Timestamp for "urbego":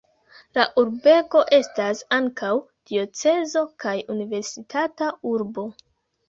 0.83-1.41